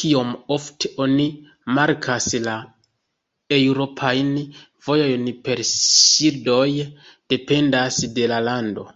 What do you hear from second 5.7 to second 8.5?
ŝildoj, dependas de la